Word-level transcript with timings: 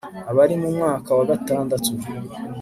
abari 0.31 0.55
mu 0.61 0.69
mwaka 0.75 1.09
wa 1.17 1.25
gatandatu 1.31 1.91